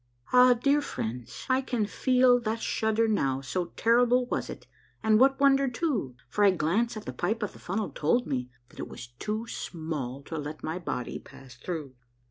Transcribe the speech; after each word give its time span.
Ah, 0.33 0.53
dear 0.55 0.81
friends, 0.81 1.43
1 1.45 1.61
can 1.67 1.85
feel 1.85 2.39
that 2.39 2.59
shudder 2.59 3.07
now, 3.07 3.39
so 3.39 3.65
terrible 3.77 4.25
was 4.25 4.49
it, 4.49 4.65
and 5.03 5.19
what 5.19 5.39
wonder, 5.39 5.67
too, 5.67 6.15
for 6.27 6.43
a 6.43 6.51
glance 6.51 6.97
at 6.97 7.05
the 7.05 7.13
pipe 7.13 7.43
of 7.43 7.53
the 7.53 7.59
funnel 7.59 7.91
told 7.91 8.25
me 8.25 8.49
that 8.69 8.79
it 8.79 8.87
was 8.87 9.09
too 9.19 9.45
small 9.47 10.23
to 10.23 10.39
let 10.39 10.63
my 10.63 10.79
body 10.79 11.19
pass 11.19 11.53
through. 11.53 11.93